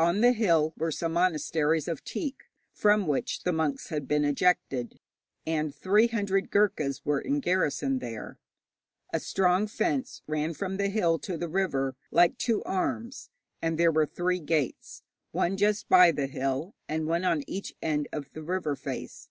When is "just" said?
15.56-15.88